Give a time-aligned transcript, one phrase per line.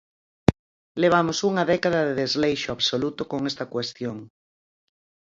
[1.03, 4.17] Levamos unha década de desleixo absoluto con esta cuestión.